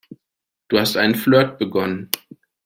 Du 0.69 0.79
hast 0.79 0.97
einen 0.97 1.13
Flirt 1.13 1.59
begonnen. 1.59 2.09